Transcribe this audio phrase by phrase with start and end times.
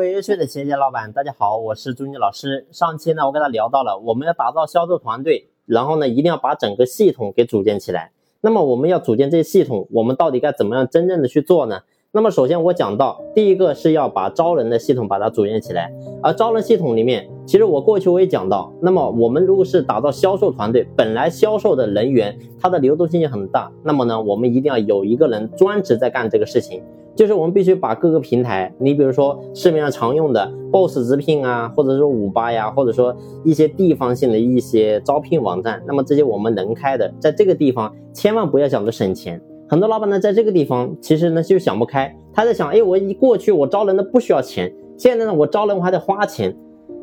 [0.00, 2.66] 各位优秀的企业家老板，大家好，我是朱妮老师。
[2.70, 8.10] 上期呢，我跟他聊到了，我们要打造销售团队，然后呢，一定要把整个系统给组建起来。
[8.40, 11.80] 那么我们要组建这些系统，我们到底该怎么样真正的去做呢？
[12.12, 15.92] 那么首先我讲到，第一个是要把招人的系统把它组建起来。
[16.22, 26.82] 而招人系统里面，其实我过去我也讲到，那么我们如果是打造销售团队，本来销售的人员他的流动性就很大，那么呢，我们一定要有一个人专职在干这个事情。
[27.14, 33.14] 就是我们必须把各个平台，你比如说市面上常用的 Boss 直聘啊，或者说五八呀，或者说
[33.44, 39.40] 一些地方性的一些招聘网站，那么这些我们能开的，在这个地方千万不要想着省钱。
[39.68, 46.56] 很多老板呢，在这个地方其实呢就想不开，他在想，哎，我一过去我招人呢不需要钱，现在呢我招人我还得花钱。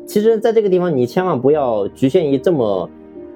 [0.06, 2.88] 其实，在这个地方你千万不要局限于这么。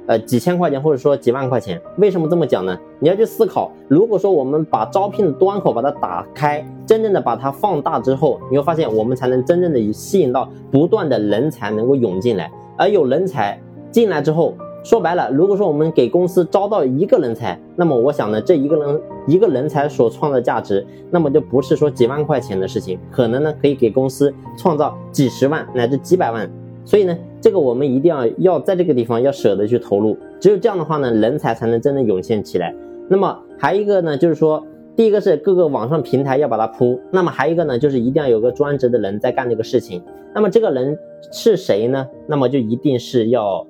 [0.06, 2.76] 呃，几千块钱或者说几万块钱，为什么这么讲呢？
[2.98, 26.50] 你要去思考，如果说我们把招聘的端口把它打开，真正的把它放大之后，你会发现我们才能真正的吸引到不断的人才能够涌进来，而有人才进来之后，说白了，如果说我们给公司招到一个人才，那么我想呢，这一个人一个人才所创造的价值，那么就不是说几万块钱的事情，可能呢可以给公司创造几十万乃至几百万。
[26.84, 32.74] 所以呢，这个我们一定要要在这个地方要舍得去投入，只有这样的话呢，人才才能真正涌现起来。
[33.08, 34.64] 那么还一个呢，就是说，
[34.96, 40.02] 第一个是各个网上平台要把它铺，那么还一个呢，就是一定要有个专职的人在干这个事情。
[40.34, 40.98] 那么这个人
[41.30, 42.08] 是谁呢？
[42.26, 43.66] 那么就一定是要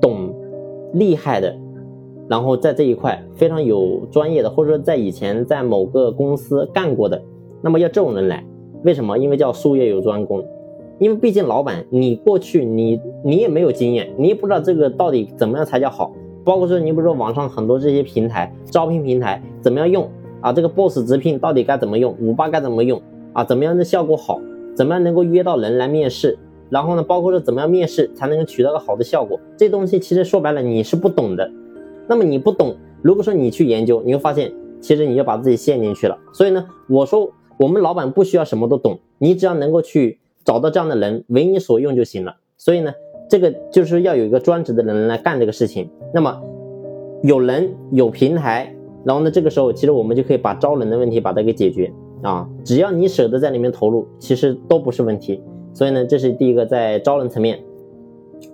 [0.00, 0.34] 懂
[0.94, 1.54] 厉害的，
[2.28, 7.20] 然后在这一块非常有专业的，或者说在以前在某个公司干过的，
[7.60, 8.44] 那么要这种人来。
[8.82, 9.16] 为什么？
[9.18, 10.44] 因为叫术业有专攻。
[10.98, 16.12] 因为毕竟老板，你过去你你也没有经验，你也不知道这个到底怎么样才叫好。
[16.44, 20.08] 包括说，你比如说网上很多这些平台，招聘平台怎么样用
[20.40, 20.52] 啊？
[20.52, 22.14] 这个 Boss 直聘到底该怎么用？
[22.20, 23.00] 五八该怎么用
[23.32, 23.42] 啊？
[23.42, 24.40] 怎么样的效果好？
[24.76, 26.38] 怎么样能够约到人来面试？
[26.70, 29.40] 然后呢，包括说怎么样面试才能够取得个好的效果？
[29.56, 31.50] 这东西其实说白了你是不懂的。
[32.06, 36.18] 那么你不懂，如果说你去研究，你会发现其实你就把自己陷进去了。
[36.32, 40.18] 所以呢，我说我们老板不需要什么都懂，你只要能够去。
[40.44, 42.36] 找到这样的人为你所用就行了。
[42.56, 42.92] 所以呢，
[43.28, 45.90] 这个就是要有一个专职的人来干这个事情。
[46.12, 46.40] 那么
[47.22, 48.74] 有人有平台，
[49.04, 52.48] 然后呢，这个时候其实我们就可以把招人的问题把它给解决啊。
[52.64, 55.42] 只要你舍得在里面投入，其实都不是问题。
[55.72, 57.58] 所以呢，这是第一个在招人层面。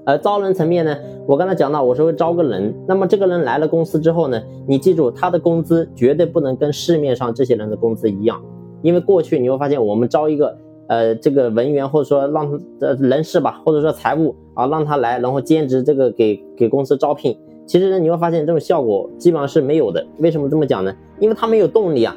[0.06, 0.96] 而招人层面呢，
[1.26, 2.74] 我刚才讲到，我说会招个人。
[2.86, 8.40] 那么这个人来了公司之后呢，你记住他的工资绝对不能跟市面上这些人的工资一样，
[8.82, 10.56] 因为过去你会发现我们招一个。
[10.90, 17.38] 呃，这个文员或者说让呃人事吧，或者说财务啊，让他来，然后兼职这个给给公司招聘。
[17.64, 20.04] 其实呢，你会发现这种效果基本上是没有的。
[20.18, 20.92] 为什么这么讲呢？
[21.20, 22.16] 因为他没有动力啊。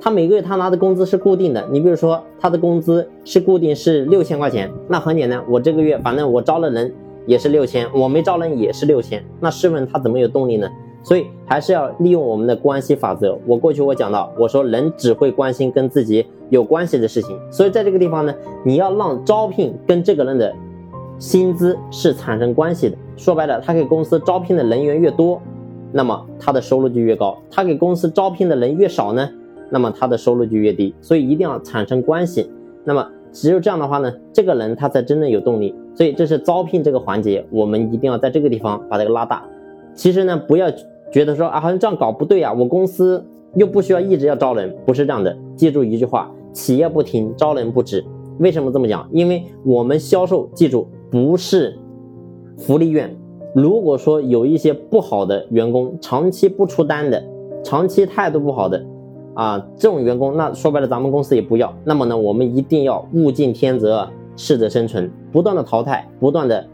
[0.00, 1.66] 他每个月他拿的工资是固定的。
[1.72, 6.94] 你比如说他的工资是固定是六千块钱，那很简单，我这个月反正我招了人
[7.26, 9.20] 也是六千，我没招人也是六千。
[9.40, 10.68] 那试问他怎么有动力呢？
[11.06, 13.38] 所以还是要利用我们的关系法则。
[13.46, 17.38] 我过去我讲到，我说人只会关心跟自己有关系的事情。
[17.48, 18.34] 所以在这个地方呢，
[18.64, 20.52] 你要让招聘跟这个人的
[21.16, 22.96] 薪资是产生关系的。
[23.16, 25.40] 说白了，他给公司招聘的人员越多，
[25.92, 29.30] 那么他的收入就越高；他给公司招聘的人越少呢，
[29.70, 30.92] 那么他的收入就越低。
[31.00, 32.50] 所以一定要产生关系。
[32.82, 35.72] 那么只有这样的话呢，这个人他才真正有动力。
[35.94, 39.44] 所以这是招聘这个环节，我们一定要在这个地方把这个拉大。
[39.94, 40.68] 其实呢，不要。
[41.10, 43.24] 觉得说啊，好像这样搞不对啊，我公司
[43.54, 45.36] 又不需要一直要招人，不是这样的。
[45.54, 48.04] 记住一句话，企业不停，招人不止。
[48.38, 49.08] 为什么这么讲？
[49.12, 51.78] 因为我们销售，记住不是
[52.58, 53.16] 福利院。
[53.54, 57.22] 如果说有一些不好的员工，长期不出单的，
[57.64, 58.84] 长期态度不好的，
[59.32, 61.74] 啊，这种员工，那说白了，咱们公司也不要。
[61.84, 64.06] 那么呢，我们一定要物竞天择，
[64.36, 66.66] 适者生存，不断的淘汰，不断的。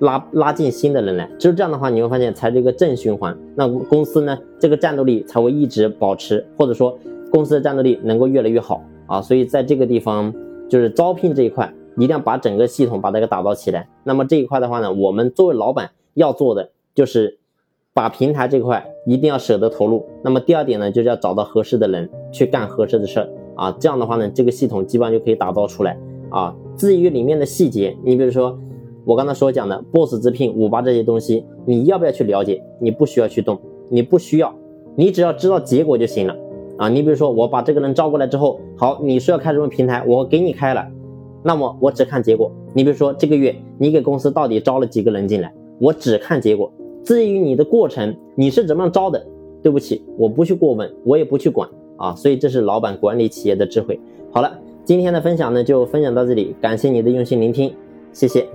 [0.00, 3.36] 拉拉进新的人来，只有这样的话，你会发现才是一个正循环。
[3.54, 6.98] 那公司呢，这个战斗力才会一直保持，或者说
[7.30, 9.22] 公司的战斗力能够越来越好啊。
[9.22, 10.34] 所以在这个地方，
[10.68, 13.88] 就是招聘这一块，一定要把整个系统把它给打造起来。
[14.02, 17.38] 那么这一块的话呢，我们作为老板要做的就是
[17.92, 20.04] 把平台这块一定要舍得投入。
[20.24, 23.76] 那么第二点呢，就是要找到合适的人去干合适的事儿啊。
[23.78, 25.96] 这样的话呢，这个系统基本上就可以打造出来
[26.30, 26.54] 啊。
[26.76, 28.58] 至于里面的细节，你比如说。
[29.04, 32.62] 我刚才所讲的 Boss 直聘、五八这些东西，你要不要去了解？
[32.80, 33.58] 你不需要去动，
[33.88, 34.54] 你不需要，
[34.96, 36.34] 你只要知道结果就行了
[36.78, 36.88] 啊！
[36.88, 40.86] 你比如说，我把这个人招过来之后，好，你说要开什么平台，我给你开了，
[41.42, 42.50] 那么我只看结果。
[42.72, 46.72] 你比如说这个月你给公司到底招了几个人进来，我只看结果。
[47.02, 49.26] 至于你的过程，你是怎么招的，
[49.62, 51.68] 对不起，我不去过问，我也不去管
[51.98, 52.14] 啊。
[52.14, 54.00] 所以这是老板管理企业的智慧。
[54.30, 54.58] 好了。
[54.86, 57.72] 今天的分享呢就分享到这里，感谢你的用心聆听，
[58.12, 58.46] 谢谢。